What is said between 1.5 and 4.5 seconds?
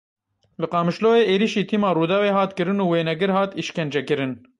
tîma Rûdawê hat kirin û wênegir hat îşkencekirin.